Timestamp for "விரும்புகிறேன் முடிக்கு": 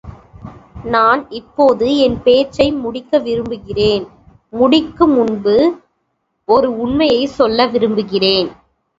3.17-5.07